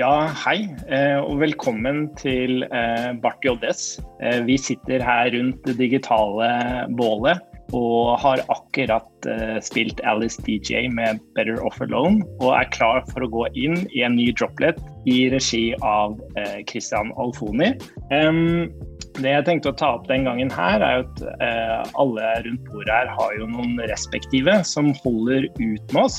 Ja, 0.00 0.30
hei, 0.46 0.62
eh, 0.88 1.18
og 1.18 1.42
velkommen 1.42 2.06
til 2.16 2.62
eh, 2.72 3.10
Bart 3.20 3.44
JS. 3.44 3.98
Eh, 4.24 4.38
vi 4.46 4.54
sitter 4.56 5.02
her 5.04 5.28
rundt 5.34 5.58
det 5.66 5.74
digitale 5.76 6.46
bålet 6.96 7.42
og 7.76 8.16
har 8.22 8.40
akkurat 8.50 9.28
spilt 9.62 10.00
Alice 10.08 10.40
DJ 10.42 10.88
med 10.90 11.20
Better 11.36 11.60
Off 11.62 11.76
Alone 11.84 12.24
og 12.40 12.54
er 12.56 12.70
klar 12.72 13.04
for 13.12 13.22
å 13.26 13.28
gå 13.30 13.44
inn 13.60 13.76
i 13.92 14.00
en 14.06 14.16
ny 14.16 14.30
droplet 14.34 14.80
i 15.06 15.28
regi 15.30 15.76
av 15.86 16.16
Christian 16.66 17.12
Alfoni. 17.14 17.68
Det 18.10 19.36
jeg 19.36 19.46
tenkte 19.46 19.70
å 19.70 19.78
ta 19.78 19.92
opp 20.00 20.10
den 20.10 20.26
gangen 20.26 20.50
her, 20.50 20.82
er 20.82 21.04
at 21.04 21.94
alle 21.94 22.32
rundt 22.48 22.66
bordet 22.72 22.90
her 22.90 23.14
har 23.20 23.38
jo 23.38 23.46
noen 23.52 23.78
respektive 23.92 24.56
som 24.66 24.90
holder 25.04 25.46
ut 25.60 25.94
med 25.94 26.02
oss. 26.08 26.18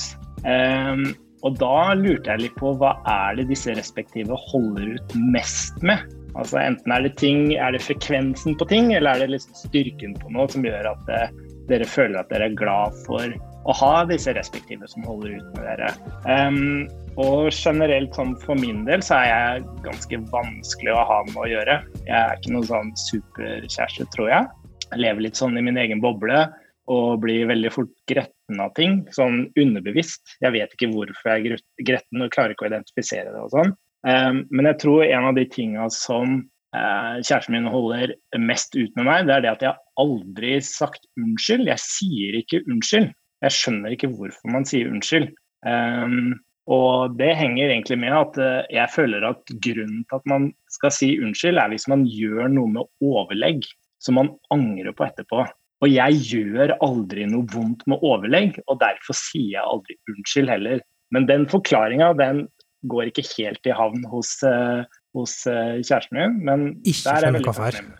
Og 1.48 1.58
da 1.58 1.94
lurte 1.98 2.34
jeg 2.34 2.46
litt 2.46 2.58
på 2.60 2.74
hva 2.78 2.96
er 3.10 3.38
det 3.40 3.50
disse 3.50 3.74
respektive 3.78 4.38
holder 4.52 4.96
ut 4.98 5.16
mest 5.34 5.80
med? 5.86 6.04
Altså 6.38 6.62
Enten 6.62 6.94
er 6.94 7.04
det 7.04 7.16
ting, 7.20 7.54
er 7.58 7.74
det 7.76 7.84
frekvensen 7.84 8.56
på 8.60 8.68
ting, 8.70 8.94
eller 8.96 9.16
er 9.16 9.26
det 9.26 9.34
liksom 9.34 9.58
styrken 9.66 10.16
på 10.22 10.32
noe 10.36 10.48
som 10.52 10.66
gjør 10.66 10.94
at 10.94 11.08
det, 11.10 11.24
eh, 11.28 11.48
dere 11.72 11.88
føler 11.88 12.20
at 12.20 12.32
dere 12.32 12.50
er 12.50 12.60
glad 12.60 12.96
for 13.06 13.34
å 13.70 13.76
ha 13.78 13.92
disse 14.10 14.34
respektive 14.34 14.88
som 14.90 15.06
holder 15.06 15.38
ut 15.38 15.52
med 15.56 15.68
dere. 15.68 15.92
Um, 16.26 16.88
og 17.22 17.52
generelt 17.54 18.16
sånn 18.18 18.34
for 18.42 18.58
min 18.60 18.84
del 18.88 19.04
så 19.06 19.20
er 19.20 19.28
jeg 19.30 19.68
ganske 19.86 20.22
vanskelig 20.32 20.96
å 20.96 21.06
ha 21.06 21.20
med 21.30 21.38
å 21.44 21.50
gjøre. 21.52 21.78
Jeg 22.08 22.18
er 22.18 22.40
ikke 22.40 22.56
noen 22.56 22.70
sånn 22.72 22.92
superkjæreste, 23.04 24.08
tror 24.16 24.32
jeg. 24.32 24.50
Jeg 24.88 25.04
lever 25.06 25.28
litt 25.28 25.40
sånn 25.40 25.60
i 25.60 25.64
min 25.64 25.80
egen 25.80 26.02
boble 26.04 26.48
og 26.92 27.22
blir 27.24 27.48
veldig 27.50 27.72
fort 27.74 27.92
gretten 28.10 28.62
av 28.64 28.74
ting, 28.78 29.02
sånn 29.16 29.46
underbevisst. 29.60 30.38
Jeg 30.44 30.56
vet 30.56 30.74
ikke 30.76 30.92
hvorfor 30.92 31.32
jeg 31.32 31.54
er 31.54 31.64
gretten 31.88 32.26
og 32.26 32.34
klarer 32.34 32.56
ikke 32.56 32.68
å 32.68 32.72
identifisere 32.72 33.32
det 33.32 33.44
og 33.46 33.54
sånn. 33.54 33.74
Um, 34.08 34.44
men 34.50 34.68
jeg 34.72 34.82
tror 34.82 35.06
en 35.06 35.30
av 35.30 35.38
de 35.38 35.46
tinga 35.54 35.88
som 35.94 36.40
uh, 36.76 37.16
kjæresten 37.22 37.56
min 37.56 37.70
holder 37.72 38.16
mest 38.42 38.76
ut 38.76 38.94
med 38.98 39.08
meg, 39.08 39.28
det 39.30 39.38
er 39.38 39.46
det 39.46 39.52
at 39.54 39.66
jeg 39.68 39.84
aldri 40.02 40.56
sagt 40.66 41.06
unnskyld. 41.22 41.70
Jeg 41.70 41.86
sier 41.86 42.40
ikke 42.42 42.64
unnskyld. 42.66 43.12
Jeg 43.42 43.58
skjønner 43.58 43.96
ikke 43.96 44.12
hvorfor 44.14 44.54
man 44.54 44.68
sier 44.68 44.90
unnskyld. 44.90 45.30
Um, 45.66 46.40
og 46.72 47.18
det 47.20 47.34
henger 47.38 47.72
egentlig 47.72 47.98
med 48.02 48.16
at 48.16 48.42
uh, 48.42 48.66
jeg 48.74 48.94
føler 48.94 49.26
at 49.32 49.56
grunnen 49.64 50.04
til 50.10 50.20
at 50.20 50.28
man 50.30 50.52
skal 50.74 50.94
si 50.94 51.14
unnskyld, 51.22 51.62
er 51.62 51.72
hvis 51.74 51.90
man 51.92 52.06
gjør 52.10 52.52
noe 52.54 52.74
med 52.80 52.90
overlegg 53.06 53.66
som 54.02 54.18
man 54.18 54.34
angrer 54.54 54.96
på 54.98 55.06
etterpå. 55.06 55.46
Og 55.82 55.90
jeg 55.90 56.20
gjør 56.30 56.76
aldri 56.86 57.26
noe 57.30 57.48
vondt 57.50 57.82
med 57.90 58.04
overlegg, 58.06 58.60
og 58.70 58.78
derfor 58.84 59.18
sier 59.18 59.56
jeg 59.56 59.66
aldri 59.66 59.98
unnskyld 60.12 60.52
heller. 60.54 60.84
Men 61.12 61.26
den 61.30 61.48
forklaringa 61.50 62.12
den 62.20 62.46
går 62.92 63.10
ikke 63.10 63.26
helt 63.34 63.66
i 63.70 63.74
havn 63.76 64.06
hos, 64.12 64.36
uh, 64.46 64.86
hos 65.18 65.34
uh, 65.50 65.82
kjæresten 65.82 66.18
min. 66.18 66.38
Men 66.46 66.68
ikke 66.86 67.04
der 67.08 67.18
er 67.18 67.28
jeg 67.28 67.36
veldig 67.40 67.56
takknemlig. 67.58 67.98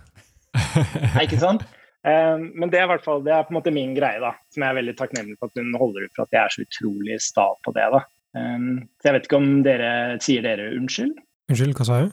Nei, 1.16 1.26
ikke 1.26 1.42
sant? 1.42 1.66
Um, 2.02 2.48
men 2.58 2.70
det 2.74 2.80
er, 2.82 2.88
hvert 2.90 3.06
fall, 3.06 3.22
det 3.26 3.34
er 3.34 3.46
på 3.46 3.54
en 3.54 3.60
måte 3.60 3.74
min 3.74 3.98
greie, 3.98 4.22
da, 4.22 4.32
som 4.54 4.66
jeg 4.66 4.70
er 4.70 4.80
veldig 4.80 4.96
takknemlig 5.02 5.36
for 5.38 5.50
at 5.52 5.62
hun 5.62 5.76
holder 5.82 6.06
ut 6.06 6.16
for 6.18 6.26
at 6.26 6.38
jeg 6.38 6.42
er 6.44 6.54
så 6.54 6.66
utrolig 6.66 7.20
sta 7.22 7.48
på 7.66 7.74
det. 7.78 7.88
da. 7.98 8.06
Så 8.32 9.10
jeg 9.10 9.16
vet 9.18 9.26
ikke 9.28 9.42
om 9.42 9.50
dere 9.66 9.92
sier 10.24 10.46
dere 10.46 10.72
unnskyld? 10.78 11.18
Unnskyld, 11.52 11.76
hva 11.76 11.86
sa 11.90 11.96
hun? 12.06 12.12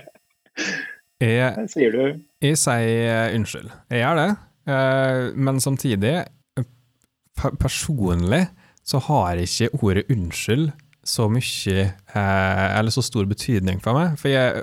Jeg, 1.20 1.68
sier 1.68 1.92
du? 1.92 2.04
Jeg 2.40 2.56
sier 2.56 3.34
unnskyld. 3.36 3.68
Jeg 3.92 4.00
gjør 4.00 4.20
det. 4.20 4.28
Uh, 4.70 5.36
men 5.36 5.60
samtidig, 5.60 6.14
personlig, 7.60 8.46
så 8.84 9.00
har 9.04 9.40
ikke 9.40 9.70
ordet 9.80 10.08
unnskyld 10.12 10.70
så 11.06 11.26
mye 11.32 11.82
uh, 12.12 12.78
Eller 12.78 12.92
så 12.92 13.02
stor 13.04 13.28
betydning 13.28 13.80
for 13.84 13.96
meg. 13.96 14.16
For 14.20 14.32
jeg, 14.32 14.62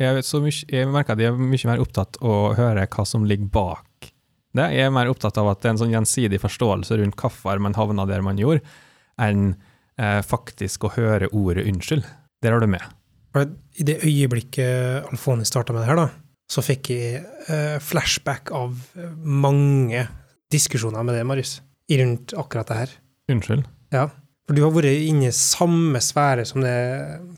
jeg, 0.00 0.24
mye, 0.44 0.58
jeg, 0.68 0.90
merker 0.92 1.16
at 1.16 1.24
jeg 1.24 1.32
er 1.32 1.40
mye 1.40 1.70
mer 1.70 1.84
opptatt 1.84 2.20
av 2.20 2.32
å 2.32 2.56
høre 2.58 2.84
hva 2.84 3.06
som 3.08 3.24
ligger 3.28 3.48
bak 3.52 4.10
det. 4.54 4.68
Jeg 4.76 4.86
er 4.86 4.92
mer 4.94 5.10
opptatt 5.10 5.40
av 5.40 5.48
at 5.50 5.62
det 5.62 5.70
er 5.70 5.74
en 5.74 5.80
sånn 5.84 5.94
gjensidig 5.94 6.40
forståelse 6.42 7.00
rundt 7.00 7.16
hvorfor 7.18 7.62
man 7.64 7.76
havna 7.78 8.04
der 8.06 8.22
man 8.22 8.38
gjorde, 8.38 8.62
enn 9.18 9.54
faktisk 10.26 10.86
å 10.86 10.92
høre 10.96 11.28
ordet 11.30 11.66
unnskyld. 11.70 12.06
Der 12.42 12.54
har 12.54 12.62
du 12.62 12.66
med. 12.70 12.82
I 13.34 13.86
det 13.86 13.96
øyeblikket 14.06 15.08
Alfoni 15.10 15.46
starta 15.48 15.74
med 15.74 15.82
det 15.82 15.88
her, 15.90 15.98
da, 15.98 16.08
så 16.50 16.62
fikk 16.62 16.90
jeg 16.92 17.22
eh, 17.50 17.78
flashback 17.82 18.52
av 18.54 18.76
mange 19.18 20.04
diskusjoner 20.54 21.02
med 21.02 21.18
det, 21.18 21.24
Marius, 21.26 21.56
rundt 21.90 22.34
akkurat 22.38 22.70
det 22.70 22.80
her. 22.82 22.94
Unnskyld? 23.34 23.64
Ja. 23.94 24.08
For 24.44 24.56
du 24.56 24.60
har 24.64 24.74
vært 24.74 25.06
inne 25.08 25.30
i 25.30 25.36
samme 25.36 26.00
sfære 26.04 26.44
som 26.48 26.64
det, 26.64 26.76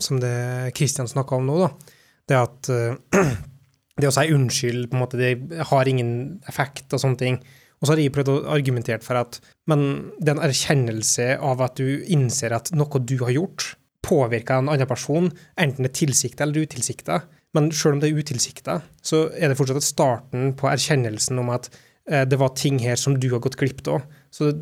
som 0.03 0.19
det 0.23 0.73
Christian 0.77 1.09
snakka 1.11 1.39
om 1.39 1.47
nå, 1.47 1.61
da. 1.63 1.95
Det 2.27 2.39
at 2.41 2.71
uh, 2.75 3.29
det 4.01 4.11
å 4.11 4.15
si 4.15 4.27
unnskyld, 4.35 4.89
på 4.91 4.99
en 4.99 5.05
måte, 5.05 5.21
det 5.21 5.63
har 5.71 5.89
ingen 5.89 6.11
effekt 6.51 6.91
og 6.93 7.03
sånne 7.03 7.21
ting. 7.23 7.39
Og 7.79 7.87
så 7.87 7.95
har 7.95 8.03
jeg 8.03 8.15
prøvd 8.17 8.33
å 8.33 8.39
argumentere 8.57 9.05
for 9.05 9.21
at 9.21 9.39
men 9.71 9.83
det 10.19 10.33
er 10.33 10.39
en 10.39 10.47
erkjennelse 10.49 11.29
av 11.45 11.63
at 11.65 11.79
du 11.79 12.03
innser 12.13 12.55
at 12.57 12.73
noe 12.75 13.03
du 13.05 13.19
har 13.23 13.35
gjort, 13.37 13.75
påvirker 14.07 14.61
en 14.61 14.71
annen 14.73 14.89
person, 14.89 15.29
enten 15.59 15.87
det 15.87 15.91
er 15.93 15.99
tilsikta 16.05 16.47
eller 16.47 16.67
utilsikta. 16.67 17.21
Men 17.57 17.71
selv 17.73 17.97
om 17.97 18.01
det 18.03 18.11
er 18.11 18.23
utilsikta, 18.23 18.81
så 19.05 19.27
er 19.35 19.51
det 19.51 19.59
fortsatt 19.59 19.85
starten 19.85 20.51
på 20.59 20.69
erkjennelsen 20.71 21.41
om 21.41 21.53
at 21.55 21.71
eh, 22.11 22.25
det 22.29 22.39
var 22.41 22.57
ting 22.59 22.81
her 22.83 22.99
som 23.01 23.17
du 23.21 23.31
har 23.33 23.43
gått 23.45 23.59
glipp 23.61 23.83
av. 23.91 24.05
Så 24.35 24.53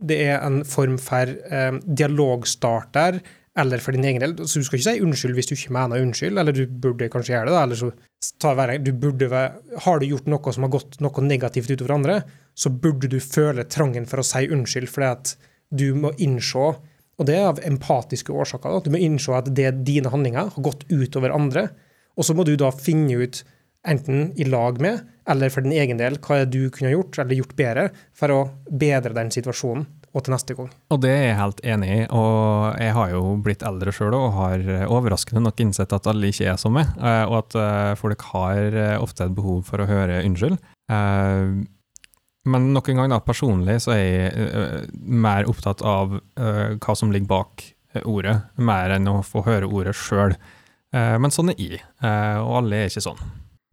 det 0.00 0.18
er 0.24 0.40
en 0.40 0.62
form 0.66 0.96
for 1.00 1.30
eh, 1.30 1.76
dialogstarter, 1.86 3.20
eller 3.58 3.82
for 3.82 3.96
din 3.96 4.06
egen 4.06 4.22
del. 4.22 4.36
Så 4.46 4.60
du 4.60 4.66
skal 4.66 4.78
ikke 4.78 4.88
si 4.88 5.04
unnskyld 5.04 5.36
hvis 5.36 5.50
du 5.50 5.54
ikke 5.56 5.74
mener 5.74 6.02
unnskyld, 6.02 6.38
eller 6.38 6.54
du 6.54 6.64
burde 6.66 7.10
kanskje 7.12 7.34
gjøre 7.34 7.50
det, 7.50 7.56
da, 7.56 7.64
eller 7.66 7.80
så 7.80 8.54
være, 8.56 8.78
du 8.84 8.92
burde 8.92 9.30
være, 9.30 9.78
Har 9.84 10.00
du 10.00 10.06
gjort 10.06 10.28
noe 10.30 10.54
som 10.54 10.66
har 10.66 10.74
gått 10.74 11.00
noe 11.02 11.26
negativt 11.26 11.70
utover 11.72 11.96
andre, 11.96 12.20
så 12.54 12.70
burde 12.70 13.10
du 13.10 13.18
føle 13.20 13.66
trangen 13.66 14.06
for 14.06 14.22
å 14.22 14.26
si 14.26 14.46
unnskyld, 14.50 14.90
fordi 14.90 15.10
at 15.10 15.34
du 15.70 15.92
må 15.94 16.12
innse 16.18 16.72
og 17.20 17.28
det 17.28 17.36
er 17.36 17.50
av 17.50 17.60
empatiske 17.68 18.32
årsaker. 18.32 18.80
Du 18.84 18.90
må 18.94 19.00
innse 19.04 19.36
at 19.36 19.50
det, 19.52 19.68
dine 19.84 20.12
handlinger 20.12 20.54
har 20.54 20.64
gått 20.64 20.86
utover 20.88 21.34
andre. 21.36 21.68
Og 22.16 22.24
så 22.26 22.36
må 22.36 22.46
du 22.48 22.54
da 22.58 22.72
finne 22.72 23.20
ut, 23.20 23.42
enten 23.88 24.30
i 24.36 24.44
lag 24.44 24.76
med, 24.80 25.06
eller 25.30 25.52
for 25.52 25.64
din 25.64 25.76
egen 25.76 26.00
del, 26.00 26.18
hva 26.20 26.42
du 26.44 26.66
kunne 26.72 26.92
gjort 26.92 27.16
eller 27.20 27.38
gjort 27.38 27.54
bedre 27.56 27.86
for 28.16 28.32
å 28.34 28.40
bedre 28.68 29.14
den 29.16 29.32
situasjonen 29.32 29.86
og 30.10 30.24
til 30.26 30.34
neste 30.34 30.56
gang. 30.58 30.70
Og 30.90 31.00
det 31.04 31.10
er 31.14 31.22
jeg 31.22 31.38
helt 31.38 31.60
enig 31.72 31.90
i, 31.94 31.98
og 32.12 32.80
jeg 32.82 32.94
har 32.96 33.12
jo 33.14 33.22
blitt 33.44 33.64
eldre 33.66 33.94
sjøl 33.94 34.16
og 34.18 34.32
har 34.36 34.64
overraskende 34.90 35.44
nok 35.44 35.62
innsett 35.62 35.94
at 35.96 36.08
alle 36.10 36.32
ikke 36.32 36.48
er 36.50 36.58
som 36.60 36.74
meg, 36.76 36.90
eh, 36.98 37.24
og 37.28 37.36
at 37.44 37.58
eh, 37.62 37.92
folk 38.00 38.24
har 38.32 38.80
eh, 38.84 38.96
ofte 39.00 39.28
et 39.28 39.36
behov 39.36 39.62
for 39.70 39.80
å 39.80 39.88
høre 39.88 40.24
unnskyld. 40.26 40.58
Men 42.48 42.70
nok 42.72 42.88
en 42.88 43.02
gang, 43.02 43.12
da, 43.12 43.20
personlig 43.24 43.80
så 43.84 43.92
er 43.96 44.06
jeg 44.06 44.48
uh, 44.54 44.78
mer 44.96 45.48
opptatt 45.50 45.82
av 45.84 46.16
uh, 46.16 46.70
hva 46.80 46.96
som 46.96 47.12
ligger 47.12 47.28
bak 47.28 47.66
ordet, 48.06 48.36
mer 48.56 48.94
enn 48.94 49.10
å 49.10 49.18
få 49.26 49.42
høre 49.44 49.68
ordet 49.68 49.96
sjøl. 49.98 50.36
Uh, 50.94 51.18
men 51.20 51.34
sånn 51.34 51.52
er 51.52 51.60
jeg, 51.60 51.84
og 52.00 52.56
alle 52.62 52.84
er 52.84 52.92
ikke 52.92 53.04
sånn. 53.04 53.20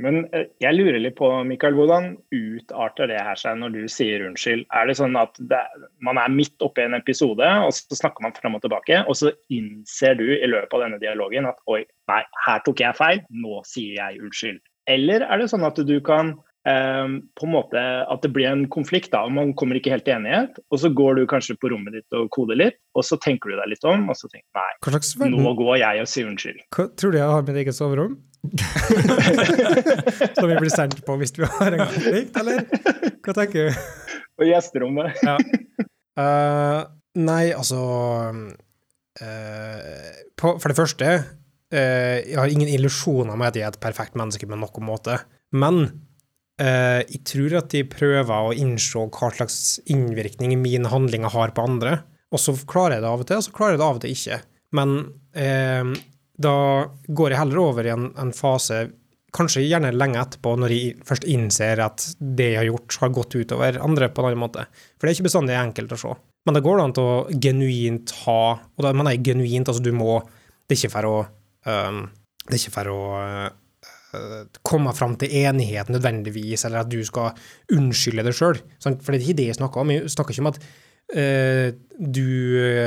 Men 0.03 0.27
jeg 0.61 0.75
lurer 0.75 0.99
litt 1.01 1.15
på, 1.17 1.25
Mikael, 1.49 1.73
hvordan 1.73 2.11
utarter 2.29 3.09
det 3.09 3.17
her 3.17 3.39
seg 3.39 3.57
når 3.57 3.73
du 3.73 3.79
sier 3.89 4.21
unnskyld? 4.27 4.67
Er 4.77 4.85
det 4.85 4.97
sånn 4.99 5.17
at 5.17 5.39
det, 5.49 5.57
man 6.05 6.19
er 6.21 6.29
midt 6.29 6.61
oppe 6.61 6.83
i 6.83 6.85
en 6.85 6.97
episode, 6.99 7.47
og 7.65 7.73
så 7.73 7.97
snakker 7.97 8.25
man 8.25 8.35
fram 8.37 8.59
og 8.59 8.61
tilbake, 8.65 8.99
og 9.09 9.17
så 9.17 9.33
innser 9.53 10.19
du 10.19 10.27
i 10.35 10.49
løpet 10.49 10.75
av 10.77 10.85
denne 10.85 11.01
dialogen 11.01 11.49
at 11.49 11.57
oi, 11.71 11.81
nei, 12.11 12.21
her 12.45 12.61
tok 12.67 12.83
jeg 12.83 12.99
feil, 12.99 13.23
nå 13.33 13.63
sier 13.65 13.97
jeg 13.97 14.21
unnskyld. 14.21 14.61
Eller 14.87 15.25
er 15.25 15.41
det 15.41 15.49
sånn 15.49 15.65
at 15.65 15.81
du 15.81 15.97
kan 16.05 16.35
på 16.67 17.45
en 17.47 17.51
måte 17.53 17.79
at 17.79 18.23
det 18.25 18.31
blir 18.35 18.49
en 18.49 18.65
konflikt, 18.67 19.13
da, 19.13 19.21
og 19.23 19.31
man 19.31 19.53
kommer 19.55 19.77
ikke 19.79 19.93
helt 19.93 20.03
til 20.07 20.17
enighet. 20.17 20.57
Og 20.73 20.81
så 20.81 20.91
går 20.91 21.19
du 21.19 21.27
kanskje 21.29 21.55
på 21.61 21.69
rommet 21.71 21.95
ditt 21.95 22.17
og 22.17 22.27
koder 22.35 22.59
litt, 22.59 22.79
og 22.97 23.05
så 23.07 23.15
tenker 23.23 23.53
du 23.53 23.55
deg 23.59 23.69
litt 23.71 23.87
om, 23.87 24.09
og 24.11 24.17
så 24.19 24.27
tenker 24.27 24.47
du 24.51 24.57
nei, 24.59 25.31
nå 25.31 25.53
går 25.61 25.77
jeg 25.79 26.03
og 26.03 26.09
sier 26.11 26.27
unnskyld. 26.27 26.59
Hva 26.75 26.89
tror 26.99 27.15
du 27.15 27.19
jeg 27.21 27.31
har 27.31 27.45
mitt 27.47 27.61
eget 27.63 27.77
soverom? 27.77 28.17
Som 30.37 30.47
vi 30.49 30.59
blir 30.59 30.71
sendt 30.71 30.99
på 31.07 31.15
hvis 31.19 31.33
vi 31.37 31.47
har 31.51 31.71
en 31.73 31.85
konflikt, 31.87 32.37
eller? 32.41 32.63
Hva 33.25 33.37
tenker 33.39 33.69
du? 33.69 33.71
Og 34.37 34.51
gjesterommet. 34.51 35.23
ja. 35.23 35.37
Uh, 36.17 36.81
nei, 37.21 37.51
altså 37.53 37.79
uh, 38.33 40.13
på, 40.33 40.53
For 40.57 40.71
det 40.71 40.77
første, 40.77 41.11
uh, 41.73 42.17
jeg 42.23 42.39
har 42.39 42.49
ingen 42.49 42.71
illusjoner 42.73 43.35
om 43.35 43.43
at 43.45 43.57
jeg 43.57 43.67
er 43.67 43.75
et 43.75 43.81
perfekt 43.83 44.17
menneske 44.17 44.49
på 44.49 44.57
noen 44.57 44.87
måte. 44.87 45.19
Men 45.53 46.06
Uh, 46.57 47.03
jeg 47.05 47.21
tror 47.29 47.55
at 47.59 47.69
de 47.69 47.83
prøver 47.85 48.33
å 48.33 48.53
innse 48.57 49.03
hva 49.13 49.29
slags 49.29 49.77
innvirkning 49.93 50.55
mine 50.57 50.89
handlinger 50.89 51.33
har 51.33 51.53
på 51.53 51.65
andre. 51.69 51.99
Og 52.33 52.41
så 52.41 52.55
klarer 52.67 52.97
jeg 52.97 53.05
det 53.05 53.11
av 53.11 53.23
og 53.23 53.27
til, 53.29 53.39
og 53.39 53.45
så 53.45 53.55
klarer 53.55 53.75
jeg 53.75 53.81
det 53.81 53.87
av 53.87 53.99
og 53.99 54.03
til 54.03 54.15
ikke. 54.15 54.39
Men 54.77 54.95
uh, 55.37 55.91
da 56.37 56.55
går 57.19 57.33
jeg 57.33 57.41
heller 57.41 57.61
over 57.61 57.87
i 57.87 57.93
en, 57.93 58.09
en, 58.19 58.33
fase, 58.35 58.87
kanskje 59.37 59.65
gjerne 59.67 59.93
lenge 59.93 60.19
etterpå, 60.21 60.55
når 60.57 60.73
jeg 60.73 60.95
først 61.05 61.27
innser 61.29 61.83
at 61.83 62.07
det 62.17 62.51
jeg 62.53 62.61
har 62.61 62.69
gjort, 62.71 62.97
har 63.03 63.13
gått 63.15 63.37
utover 63.37 63.79
andre 63.83 64.09
på 64.09 64.23
en 64.23 64.31
annen 64.31 64.41
måte. 64.41 64.65
For 64.97 65.05
det 65.05 65.13
er 65.13 65.17
ikke 65.19 65.29
bestandig 65.29 65.57
enkelt 65.59 65.93
å 65.93 66.01
se. 66.01 66.17
Men 66.47 66.57
det 66.57 66.63
går 66.65 66.81
an 66.81 66.95
til 66.95 67.03
å 67.03 67.39
genuint 67.43 68.13
ha 68.23 68.41
Og 68.55 68.85
da 68.85 68.93
mener 68.95 69.17
jeg 69.17 69.25
genuint, 69.25 69.67
altså 69.67 69.83
du 69.83 69.89
må 69.91 70.21
Det 70.63 70.77
er 70.77 70.79
ikke 70.79 70.93
for 70.93 71.07
å 71.09 71.15
um, 71.67 71.97
Det 72.45 72.53
er 72.53 72.61
ikke 72.61 72.75
for 72.77 72.91
å 72.93 72.99
komme 74.65 74.93
fram 74.95 75.15
til 75.19 75.33
enighet 75.43 75.89
nødvendigvis, 75.91 76.65
eller 76.65 76.83
at 76.83 76.91
du 76.91 76.99
skal 77.05 77.35
unnskylde 77.75 78.23
deg 78.27 78.35
sjøl. 78.35 78.61
For 78.81 79.11
det 79.11 79.17
er 79.17 79.25
ikke 79.25 79.39
det 79.41 79.49
jeg 79.49 79.59
snakker 79.59 79.83
om. 79.83 79.91
Jeg 79.93 80.13
snakker 80.13 80.35
ikke 80.35 80.45
om 80.45 80.51
at 80.53 80.61
uh, 81.17 81.67
du, 81.97 82.23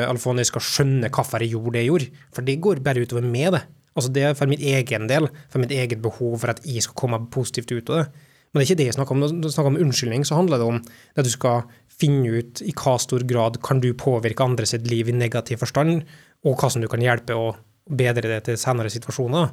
Alfoni, 0.09 0.47
skal 0.49 0.65
skjønne 0.65 1.13
hvorfor 1.13 1.45
jeg 1.45 1.53
gjorde 1.55 1.77
det 1.77 1.85
jeg 1.85 1.93
gjorde, 1.93 2.25
for 2.37 2.49
det 2.49 2.57
går 2.65 2.83
bare 2.87 3.05
utover 3.05 3.29
meg, 3.29 3.53
det. 3.57 3.67
Altså 3.99 4.11
Det 4.15 4.23
er 4.23 4.35
for 4.39 4.49
min 4.51 4.63
egen 4.63 5.07
del, 5.11 5.29
for 5.51 5.63
mitt 5.63 5.73
eget 5.75 6.01
behov 6.03 6.39
for 6.41 6.53
at 6.53 6.61
jeg 6.65 6.87
skal 6.87 6.97
komme 6.99 7.21
positivt 7.33 7.73
ut 7.75 7.91
av 7.91 8.03
det. 8.03 8.27
Men 8.51 8.61
det 8.61 8.65
er 8.65 8.71
ikke 8.71 8.81
det 8.81 8.87
jeg 8.89 8.97
snakker 8.97 9.15
om. 9.15 9.21
Når 9.23 9.35
du 9.43 9.51
snakker 9.51 9.71
om 9.71 9.81
unnskyldning, 9.85 10.25
så 10.27 10.39
handler 10.39 10.59
det 10.59 10.67
om 10.67 10.79
at 10.81 11.27
du 11.27 11.31
skal 11.31 11.67
finne 12.01 12.41
ut 12.41 12.63
i 12.65 12.73
hva 12.75 12.97
stor 13.03 13.23
grad 13.29 13.61
kan 13.63 13.83
du 13.83 13.93
påvirke 13.99 14.47
andre 14.47 14.67
sitt 14.67 14.89
liv 14.91 15.11
i 15.11 15.15
negativ 15.15 15.61
forstand, 15.63 16.03
og 16.47 16.57
hva 16.59 16.71
som 16.73 16.83
du 16.83 16.89
kan 16.91 17.03
hjelpe 17.05 17.37
å 17.37 17.53
bedre 17.91 18.31
det 18.31 18.41
til 18.47 18.59
senere 18.59 18.91
situasjoner. 18.93 19.53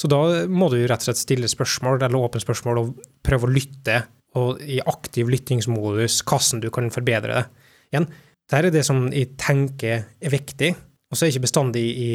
Så 0.00 0.08
da 0.10 0.20
må 0.50 0.68
du 0.72 0.78
rett 0.80 1.02
og 1.02 1.08
slett 1.08 1.20
stille 1.20 1.50
spørsmål, 1.50 2.00
eller 2.00 2.26
åpne 2.26 2.42
spørsmål, 2.42 2.80
og 2.80 3.06
prøve 3.24 3.48
å 3.48 3.52
lytte, 3.52 4.02
og 4.40 4.62
i 4.64 4.80
aktiv 4.88 5.28
lyttingsmodus, 5.30 6.22
hvordan 6.26 6.62
du 6.62 6.70
kan 6.72 6.88
forbedre 6.92 7.36
det. 7.36 7.66
Igjen, 7.92 8.08
dette 8.48 8.60
er 8.60 8.74
det 8.74 8.84
som 8.88 9.04
jeg 9.12 9.34
tenker 9.40 10.06
er 10.08 10.32
viktig, 10.32 10.72
og 10.72 11.16
så 11.16 11.24
er 11.24 11.28
det 11.28 11.36
ikke 11.36 11.46
bestandig 11.46 11.84
i, 11.84 12.12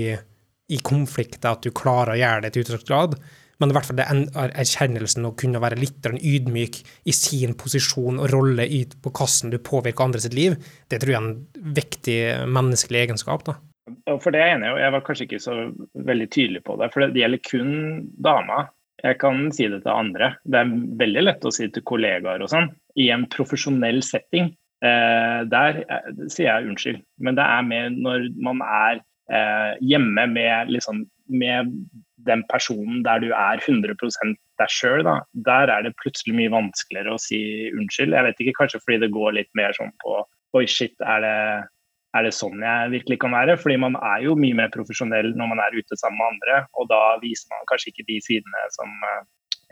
i 0.73 0.79
konflikter 0.85 1.53
at 1.53 1.65
du 1.65 1.75
klarer 1.75 2.15
å 2.15 2.21
gjøre 2.21 2.47
det 2.47 2.55
til 2.55 2.65
utstrakt 2.65 3.21
men 3.57 3.71
i 3.71 3.75
hvert 3.75 3.87
fall 3.89 3.97
det 3.97 4.05
erkjennelsen 4.45 5.25
å 5.25 5.33
kunne 5.37 5.61
være 5.61 5.79
litt 5.81 6.05
ydmyk 6.05 6.77
i 7.09 7.15
sin 7.15 7.55
posisjon 7.57 8.19
og 8.21 8.29
rolle 8.33 8.67
på 9.01 9.09
hvordan 9.09 9.53
du 9.53 9.57
påvirker 9.57 10.05
andre 10.05 10.21
sitt 10.21 10.37
liv, 10.37 10.57
det 10.89 11.01
tror 11.01 11.13
jeg 11.13 11.17
er 11.17 11.25
en 11.25 11.73
viktig 11.77 12.19
menneskelig 12.53 13.01
egenskap. 13.07 13.47
da. 13.47 13.57
For 14.07 14.33
det 14.33 14.41
er 14.41 14.49
jeg 14.51 14.57
enig 14.57 14.69
i, 14.69 14.81
jeg 14.83 14.93
var 14.95 15.03
kanskje 15.07 15.27
ikke 15.27 15.43
så 15.43 15.55
veldig 16.09 16.27
tydelig 16.33 16.63
på 16.67 16.75
det. 16.81 16.89
For 16.93 17.05
det 17.05 17.21
gjelder 17.21 17.43
kun 17.47 17.73
damer. 18.23 18.71
Jeg 19.05 19.19
kan 19.21 19.51
si 19.53 19.67
det 19.69 19.83
til 19.83 19.93
andre. 19.93 20.31
Det 20.49 20.57
er 20.59 20.71
veldig 21.01 21.23
lett 21.27 21.45
å 21.45 21.53
si 21.53 21.67
til 21.69 21.85
kollegaer 21.85 22.41
og 22.41 22.49
sånn. 22.51 22.71
I 22.97 23.11
en 23.13 23.27
profesjonell 23.29 24.01
setting, 24.05 24.49
eh, 24.81 25.43
der 25.51 25.83
eh, 25.85 26.09
sier 26.25 26.49
jeg 26.49 26.71
unnskyld. 26.71 27.03
Men 27.21 27.37
det 27.37 27.45
er 27.45 27.67
med 27.67 28.01
når 28.01 28.27
man 28.41 28.63
er 28.65 28.99
eh, 29.29 29.77
hjemme 29.85 30.25
med, 30.33 30.73
liksom, 30.73 31.05
med 31.29 31.71
den 32.27 32.43
personen 32.51 33.03
der 33.05 33.21
du 33.23 33.29
er 33.31 33.61
100% 33.61 34.35
deg 34.57 34.73
sjøl, 34.73 35.05
der 35.45 35.71
er 35.71 35.85
det 35.85 35.95
plutselig 36.01 36.35
mye 36.39 36.53
vanskeligere 36.53 37.13
å 37.13 37.21
si 37.21 37.39
unnskyld. 37.77 38.17
Jeg 38.17 38.27
vet 38.27 38.43
ikke, 38.43 38.57
kanskje 38.63 38.81
fordi 38.83 39.01
det 39.05 39.13
går 39.13 39.37
litt 39.37 39.53
mer 39.57 39.77
sånn 39.77 39.93
på 40.03 40.23
Oi, 40.55 40.63
shit, 40.71 40.95
er 41.03 41.19
det, 41.21 41.37
er 42.15 42.25
det 42.25 42.33
sånn 42.35 42.63
jeg 42.63 42.91
virkelig 42.93 43.19
kan 43.23 43.35
være? 43.35 43.57
Fordi 43.59 43.77
man 43.83 43.97
er 43.99 44.23
jo 44.25 44.37
mye 44.39 44.57
mer 44.57 44.71
profesjonell 44.73 45.33
når 45.37 45.51
man 45.51 45.61
er 45.63 45.75
ute 45.75 45.99
sammen 45.99 46.19
med 46.21 46.29
andre, 46.31 46.59
og 46.79 46.89
da 46.91 47.01
viser 47.23 47.51
man 47.53 47.67
kanskje 47.71 47.91
ikke 47.93 48.07
de 48.09 48.19
sidene 48.25 48.67
som, 48.75 48.93
eh, 49.11 49.23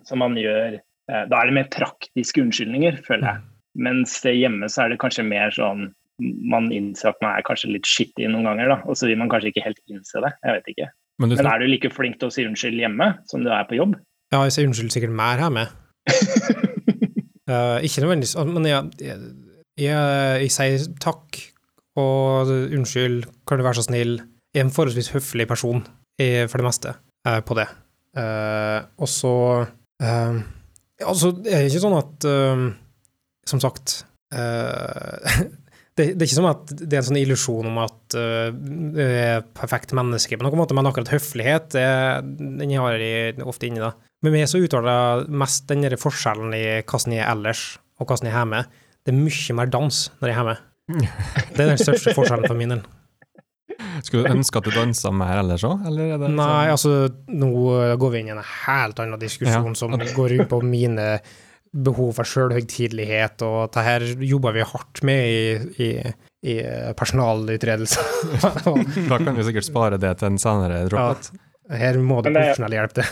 som 0.07 0.21
man 0.23 0.37
gjør 0.39 0.79
eh, 0.79 1.23
Da 1.31 1.39
er 1.39 1.49
det 1.49 1.57
mer 1.59 1.69
praktiske 1.73 2.43
unnskyldninger, 2.43 2.99
føler 3.07 3.29
jeg. 3.31 3.45
Mens 3.85 4.17
hjemme 4.23 4.69
så 4.71 4.85
er 4.85 4.93
det 4.93 5.01
kanskje 5.03 5.27
mer 5.27 5.53
sånn 5.55 5.89
man 6.23 6.69
innser 6.71 7.11
at 7.11 7.17
man 7.23 7.35
er 7.35 7.43
kanskje 7.43 7.73
litt 7.73 7.87
skittig 7.89 8.29
noen 8.31 8.47
ganger, 8.47 8.69
da. 8.71 8.77
Og 8.87 8.95
så 8.95 9.09
vil 9.09 9.19
man 9.19 9.31
kanskje 9.31 9.51
ikke 9.51 9.65
helt 9.65 9.81
innse 9.91 10.21
det. 10.23 10.31
Jeg 10.45 10.57
vet 10.57 10.69
ikke. 10.71 10.87
Men, 11.19 11.31
Men, 11.31 11.47
er 11.47 11.59
du 11.59 11.67
like 11.67 11.91
flink 11.91 12.19
til 12.19 12.29
å 12.29 12.33
si 12.33 12.45
unnskyld 12.47 12.79
hjemme 12.79 13.09
som 13.29 13.43
du 13.43 13.51
er 13.51 13.67
på 13.67 13.77
jobb? 13.79 13.97
Ja, 14.33 14.43
jeg 14.43 14.55
sier 14.55 14.69
unnskyld 14.69 14.91
sikkert 14.95 15.15
mer 15.15 15.39
hjemme. 15.43 15.65
uh, 17.49 17.77
ikke 17.85 18.03
nødvendigvis 18.03 18.35
Men 18.45 18.67
jeg, 18.67 18.89
jeg, 19.01 19.21
jeg, 19.81 19.95
jeg, 20.43 20.51
sier 20.53 20.83
takk 21.01 21.39
og 21.99 22.51
unnskyld, 22.51 23.23
kan 23.47 23.59
du 23.59 23.65
være 23.65 23.79
så 23.79 23.87
snill. 23.87 24.17
Jeg 24.53 24.63
er 24.63 24.67
en 24.67 24.75
forholdsvis 24.75 25.13
høflig 25.15 25.47
person 25.47 25.83
for 26.15 26.61
det 26.61 26.65
meste 26.65 26.93
uh, 27.27 27.41
på 27.43 27.57
det. 27.59 27.67
Uh, 28.15 28.87
og 28.99 29.09
så 29.11 29.33
Altså, 29.99 31.31
det 31.43 31.51
er 31.51 31.65
ikke 31.67 31.81
sånn 31.83 31.95
at 31.95 32.25
Som 33.47 33.61
sagt 33.63 33.93
det, 35.95 36.09
det, 36.17 36.19
er 36.19 36.25
ikke 36.27 36.35
som 36.35 36.47
at 36.49 36.71
det 36.75 36.89
er 36.97 36.99
en 36.99 37.07
sånn 37.07 37.19
illusjon 37.21 37.69
om 37.69 37.77
at 37.79 38.15
uh, 38.19 38.49
du 38.51 38.99
er 38.99 39.37
et 39.37 39.47
perfekt 39.55 39.93
menneske 39.95 40.35
på 40.35 40.43
noen 40.43 40.59
måte, 40.59 40.75
men 40.75 40.89
akkurat 40.89 41.13
høflighet, 41.13 41.69
det, 41.71 41.85
den 42.59 42.73
har 42.75 42.99
jeg 42.99 43.37
ofte 43.47 43.69
inni, 43.69 43.79
da. 43.79 43.93
Men 44.25 44.35
meg 44.35 44.49
så 44.51 44.59
uttaler 44.59 44.91
jeg 44.91 45.37
mest 45.39 45.69
den 45.71 45.87
forskjellen 46.01 46.51
i 46.57 46.65
hvordan 46.81 47.15
jeg 47.15 47.23
er 47.23 47.31
ellers, 47.31 47.63
og 47.95 48.09
hvordan 48.09 48.27
jeg 48.27 48.33
er 48.33 48.41
hjemme. 48.41 48.61
Det 49.05 49.13
er 49.13 49.21
mye 49.21 49.55
mer 49.61 49.71
dans 49.71 50.01
når 50.19 50.27
jeg 50.27 50.35
er 50.35 50.41
hjemme. 50.41 50.57
Det 50.87 51.63
er 51.63 51.71
den 51.71 51.81
største 51.81 52.13
forskjellen 52.13 52.45
for 52.45 52.57
min 52.59 52.75
del. 52.75 52.83
Skulle 54.05 54.25
du 54.25 54.35
ønske 54.35 54.59
at 54.59 54.67
du 54.67 54.75
dansa 54.75 55.11
mer 55.15 55.39
ellers 55.41 55.63
òg, 55.67 55.81
eller? 55.89 56.13
Nei, 56.27 56.29
sånn? 56.35 56.75
altså 56.75 56.91
nå 57.31 57.49
går 57.99 58.13
vi 58.13 58.21
inn 58.21 58.29
i 58.29 58.35
en 58.35 58.45
helt 58.65 59.01
annen 59.01 59.19
diskusjon 59.19 59.73
ja. 59.73 59.79
som 59.79 59.95
går 59.95 60.37
ut 60.39 60.47
på 60.51 60.61
mine 60.63 61.07
behov 61.75 62.13
for 62.15 62.29
sjølhøytidelighet, 62.29 63.41
og 63.43 63.73
det 63.75 63.83
her 63.83 64.05
jobber 64.23 64.55
vi 64.55 64.67
hardt 64.67 65.01
med 65.07 65.27
i, 65.27 65.39
i, 65.83 65.89
i 66.47 66.55
personalutredelser. 66.95 68.11
da 69.11 69.19
kan 69.19 69.35
vi 69.35 69.47
sikkert 69.49 69.67
spare 69.67 69.99
det 69.99 70.13
til 70.21 70.31
en 70.31 70.39
senere 70.41 70.85
drop 70.87 71.25
Ja, 71.25 71.41
her 71.81 71.99
må 71.99 72.21
det 72.23 72.31
profesjonell 72.35 72.77
hjelp 72.77 72.95
til. 72.99 73.09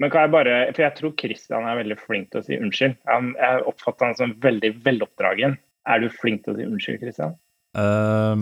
Men 0.00 0.10
kan 0.10 0.24
jeg 0.24 0.32
bare, 0.32 0.54
for 0.72 0.82
jeg 0.82 0.96
tror 0.98 1.12
Kristian 1.18 1.66
er 1.68 1.78
veldig 1.78 1.98
flink 2.00 2.32
til 2.32 2.40
å 2.40 2.46
si 2.46 2.56
unnskyld. 2.58 2.96
Jeg 3.04 3.66
oppfatter 3.70 4.08
han 4.08 4.16
som 4.18 4.32
veldig 4.42 4.72
veloppdragen. 4.82 5.58
Er 5.88 6.02
du 6.02 6.10
flink 6.14 6.44
til 6.44 6.54
å 6.54 6.58
si 6.58 6.68
unnskyld, 6.68 7.00
Kristian? 7.02 7.36
Uh, 7.72 8.36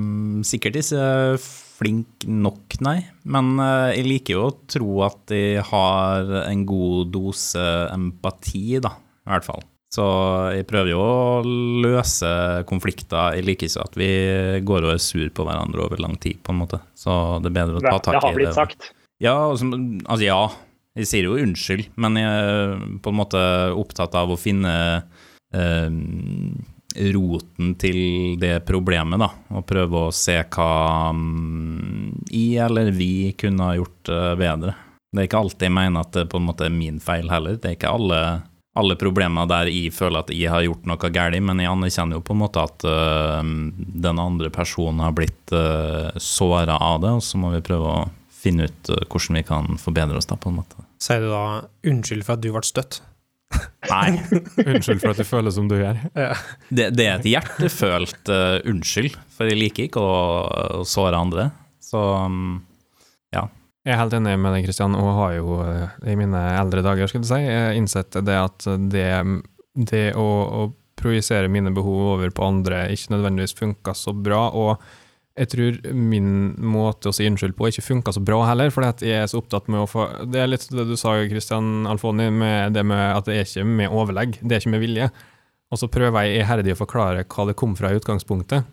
sikkert 0.47 0.81
ikke 0.81 1.05
flink 1.41 2.27
nok, 2.27 2.77
nei. 2.85 2.99
Men 3.25 3.55
uh, 3.63 3.89
jeg 3.95 4.09
liker 4.09 4.37
jo 4.37 4.47
å 4.49 4.55
tro 4.69 5.03
at 5.07 5.33
jeg 5.35 5.65
har 5.71 6.35
en 6.45 6.65
god 6.69 7.13
dose 7.15 7.67
empati, 7.95 8.81
da, 8.83 8.97
i 9.27 9.33
hvert 9.33 9.47
fall. 9.47 9.65
Så 9.91 10.05
jeg 10.55 10.69
prøver 10.71 10.93
jo 10.93 11.01
å 11.03 11.41
løse 11.83 12.29
konflikter. 12.71 13.35
Jeg 13.35 13.47
liker 13.49 13.67
ikke 13.67 13.87
at 13.89 13.97
vi 13.99 14.11
går 14.63 14.87
og 14.87 14.93
er 14.95 15.03
sur 15.03 15.33
på 15.35 15.47
hverandre 15.47 15.83
over 15.83 15.99
lang 16.03 16.15
tid, 16.23 16.39
på 16.47 16.55
en 16.55 16.61
måte. 16.61 16.79
Så 16.95 17.13
det 17.43 17.51
er 17.51 17.57
bedre 17.57 17.81
å 17.81 17.83
ta 17.83 17.97
tak 17.99 18.13
i 18.13 18.15
det. 18.15 18.21
Det 18.21 18.29
har 18.29 18.39
blitt 18.39 18.59
sagt. 18.59 18.91
Ja, 19.21 19.37
altså, 19.51 20.21
ja. 20.23 20.43
Jeg 20.99 21.07
sier 21.07 21.27
jo 21.29 21.39
unnskyld, 21.39 21.91
men 22.03 22.19
jeg 22.19 22.27
er 22.27 22.73
på 23.03 23.13
en 23.13 23.19
måte 23.19 23.41
opptatt 23.79 24.15
av 24.19 24.31
å 24.35 24.39
finne 24.39 24.73
uh, 25.55 25.91
roten 27.15 27.75
til 27.79 28.37
det 28.41 28.61
problemet, 28.67 29.21
da, 29.23 29.31
og 29.55 29.67
prøve 29.69 30.07
å 30.09 30.15
se 30.15 30.37
hva 30.43 30.71
um, 31.15 32.11
i 32.35 32.57
eller 32.61 32.91
vi 32.95 33.33
kunne 33.39 33.71
ha 33.71 33.79
gjort 33.79 34.11
uh, 34.11 34.35
bedre. 34.39 34.75
Det 35.11 35.23
er 35.23 35.29
ikke 35.29 35.43
alltid 35.43 35.67
jeg 35.67 35.75
mener 35.75 36.05
at 36.07 36.15
det 36.15 36.29
på 36.31 36.39
en 36.39 36.47
måte 36.47 36.67
er 36.67 36.75
min 36.75 37.01
feil 37.03 37.31
heller. 37.31 37.59
Det 37.59 37.73
er 37.73 37.77
ikke 37.79 37.95
alle, 37.95 38.21
alle 38.79 38.97
problemer 38.99 39.49
der 39.51 39.71
jeg 39.71 39.95
føler 39.95 40.23
at 40.23 40.31
jeg 40.35 40.53
har 40.53 40.67
gjort 40.67 40.87
noe 40.91 41.11
galt, 41.15 41.43
men 41.43 41.63
jeg 41.63 41.73
anerkjenner 41.73 42.19
jo 42.19 42.27
på 42.27 42.37
en 42.37 42.43
måte 42.45 42.65
at 42.67 42.87
uh, 42.87 43.43
den 44.07 44.23
andre 44.23 44.53
personen 44.55 45.03
har 45.05 45.15
blitt 45.17 45.55
uh, 45.55 46.11
såra 46.19 46.79
av 46.79 47.03
det, 47.05 47.15
og 47.19 47.27
så 47.27 47.43
må 47.43 47.55
vi 47.55 47.65
prøve 47.67 47.95
å 48.01 48.09
finne 48.41 48.71
ut 48.71 48.89
hvordan 49.13 49.37
vi 49.37 49.45
kan 49.45 49.75
forbedre 49.77 50.17
oss 50.17 50.31
da, 50.31 50.39
på 50.41 50.49
en 50.49 50.63
måte. 50.63 50.87
Sier 51.01 51.21
du 51.21 51.29
da 51.29 51.45
unnskyld 51.87 52.25
for 52.25 52.39
at 52.39 52.45
du 52.45 52.51
ble 52.55 52.63
støtt? 52.65 53.03
Nei. 53.91 54.21
unnskyld 54.69 55.01
for 55.03 55.13
at 55.13 55.21
du 55.21 55.27
føler 55.27 55.55
som 55.55 55.69
du 55.71 55.77
gjør. 55.79 56.01
Ja. 56.15 56.33
Det, 56.69 56.91
det, 56.97 57.07
er 57.07 57.15
et 57.19 57.29
hjertefølt 57.31 58.33
uh, 58.33 58.59
unnskyld, 58.71 59.17
for 59.35 59.51
jeg 59.51 59.59
liker 59.59 59.89
ikke 59.89 60.03
å, 60.03 60.19
å 60.81 60.85
såre 60.89 61.19
andre. 61.19 61.49
Så 61.83 62.01
um, 62.01 62.61
ja. 63.35 63.47
Jeg 63.87 63.95
er 63.95 64.03
helt 64.03 64.15
enig 64.19 64.37
med 64.39 64.55
deg, 64.55 64.67
Kristian, 64.69 64.97
og 64.99 65.15
har 65.19 65.37
jo 65.39 65.61
uh, 65.65 65.87
i 66.07 66.17
mine 66.19 66.43
eldre 66.61 66.85
dager 66.87 67.11
skulle 67.11 67.27
jeg 67.27 67.49
si, 67.49 67.79
innsett 67.81 68.21
det 68.27 68.37
at 68.39 68.69
det, 68.93 69.09
det 69.91 70.07
å, 70.19 70.29
å 70.61 70.69
projisere 71.01 71.49
mine 71.49 71.73
behov 71.73 72.15
over 72.15 72.33
på 72.35 72.45
andre 72.45 72.85
ikke 72.93 73.15
nødvendigvis 73.17 73.57
funka 73.57 73.97
så 73.97 74.15
bra. 74.15 74.49
og 74.53 74.83
jeg 75.39 75.51
tror 75.53 75.77
min 75.95 76.31
måte 76.59 77.11
å 77.11 77.15
si 77.15 77.27
unnskyld 77.29 77.55
på 77.57 77.71
ikke 77.71 77.85
funka 77.87 78.13
så 78.13 78.23
bra 78.25 78.41
heller, 78.49 78.73
fordi 78.75 78.89
at 78.91 79.05
jeg 79.07 79.23
er 79.23 79.29
så 79.31 79.39
opptatt 79.41 79.71
med 79.71 79.85
å 79.85 79.89
få 79.89 80.09
Det 80.29 80.43
er 80.43 80.51
litt 80.51 80.67
det 80.73 80.89
du 80.89 80.97
sa, 80.99 81.15
Kristian 81.31 81.87
Alfoni, 81.89 82.29
med 82.35 82.75
det 82.75 82.85
med 82.87 83.05
at 83.15 83.29
det 83.29 83.39
er 83.39 83.47
ikke 83.47 83.65
med 83.69 83.95
overlegg, 83.95 84.41
det 84.43 84.57
er 84.57 84.65
ikke 84.65 84.75
med 84.75 84.85
vilje. 84.85 85.09
Og 85.71 85.79
så 85.79 85.89
prøver 85.93 86.27
jeg 86.27 86.43
iherdig 86.43 86.75
å 86.75 86.81
forklare 86.83 87.25
hva 87.31 87.47
det 87.47 87.57
kom 87.59 87.77
fra 87.79 87.93
i 87.93 87.99
utgangspunktet. 88.01 88.67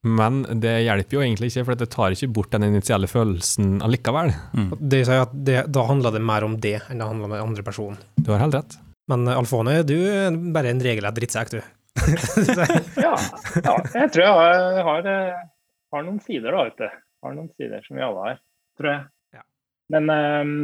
Men 0.00 0.40
det 0.62 0.78
hjelper 0.86 1.18
jo 1.18 1.22
egentlig 1.22 1.50
ikke, 1.50 1.66
for 1.68 1.76
det 1.76 1.90
tar 1.92 2.14
ikke 2.16 2.30
bort 2.32 2.54
den 2.54 2.64
initielle 2.70 3.08
følelsen 3.10 3.82
allikevel. 3.84 4.32
Mm. 4.56 4.70
Det 4.80 5.02
sier 5.04 5.26
at 5.26 5.34
det, 5.36 5.58
Da 5.68 5.84
handler 5.84 6.16
det 6.16 6.22
mer 6.24 6.46
om 6.46 6.56
det 6.56 6.78
enn 6.86 7.02
det 7.02 7.10
handler 7.10 7.28
om 7.28 7.34
den 7.36 7.44
andre 7.44 7.66
personen. 7.66 8.00
Du 8.16 8.32
har 8.32 8.40
helt 8.40 8.56
rett. 8.56 8.78
Men 9.12 9.28
Alfoni, 9.28 9.82
du 9.84 9.98
er 10.00 10.32
bare 10.54 10.72
en 10.72 10.80
regelrett 10.80 11.18
drittsekk, 11.18 11.52
du. 11.52 11.60
ja, 13.04 13.12
ja, 13.60 13.74
jeg 13.92 14.12
tror 14.14 14.22
jeg 14.22 14.34
har, 14.38 14.80
har 14.86 15.08
har 15.94 16.06
noen 16.06 16.20
sider, 16.24 16.54
da, 16.54 16.68
vet 16.68 16.78
du. 16.80 17.00
Har 17.24 17.34
noen 17.36 17.50
sider 17.58 17.82
som 17.84 17.98
vi 17.98 18.06
alle 18.06 18.28
har, 18.28 18.38
tror 18.80 18.90
jeg. 18.92 19.02
Ja. 19.36 19.44
Men, 19.92 20.10
um, 20.10 20.54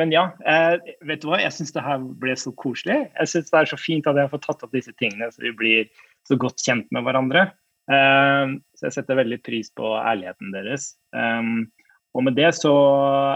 men, 0.00 0.14
ja. 0.14 0.26
Jeg, 0.44 0.96
vet 1.08 1.22
du 1.22 1.28
hva, 1.30 1.40
jeg 1.42 1.54
syns 1.56 1.74
det 1.76 1.84
her 1.86 2.04
ble 2.22 2.36
så 2.38 2.52
koselig. 2.60 2.98
Jeg 3.14 3.32
syns 3.32 3.52
det 3.52 3.60
er 3.60 3.72
så 3.72 3.80
fint 3.80 4.08
at 4.08 4.18
jeg 4.18 4.28
har 4.28 4.32
fått 4.32 4.46
tatt 4.48 4.64
opp 4.66 4.74
disse 4.74 4.94
tingene, 5.00 5.30
så 5.32 5.44
vi 5.44 5.54
blir 5.56 6.08
så 6.28 6.38
godt 6.40 6.64
kjent 6.64 6.90
med 6.94 7.06
hverandre. 7.06 7.48
Um, 7.90 8.60
så 8.78 8.88
jeg 8.88 8.98
setter 8.98 9.18
veldig 9.18 9.40
pris 9.46 9.72
på 9.78 9.94
ærligheten 9.98 10.52
deres. 10.54 10.92
Um, 11.16 11.70
og 12.12 12.24
med 12.24 12.36
det 12.36 12.50
så 12.58 12.72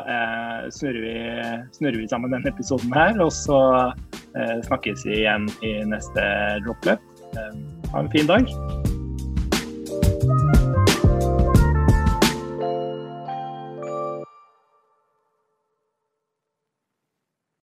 eh, 0.04 0.66
snurrer, 0.70 1.00
vi, 1.00 1.14
snurrer, 1.78 1.96
vi, 1.96 2.08
sammen 2.08 2.34
denne 2.34 2.52
episoden 2.52 2.92
her, 2.92 3.16
og 3.24 3.32
så 3.32 3.60
eh, 4.36 4.58
snakkes 4.68 5.06
vi 5.08 5.22
igjen 5.22 5.48
i 5.64 5.78
neste 5.88 6.26
droppløp. 6.66 7.08
Eh, 7.32 7.56
ha 7.94 8.04
en 8.04 8.12
fin 8.12 8.28
dag. 8.28 8.52